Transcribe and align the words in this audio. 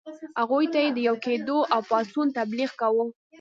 هغوی 0.39 0.65
ته 0.73 0.79
یې 0.83 0.89
د 0.93 0.99
یو 1.07 1.15
کېدلو 1.25 1.57
او 1.73 1.79
پاڅون 1.89 2.27
تبلیغ 2.37 2.71
کاوه. 2.81 3.05